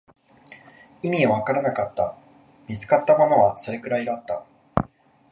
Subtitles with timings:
[1.03, 2.17] 意味はわからなかった、
[2.67, 4.47] 見つかったものはそれくらいだった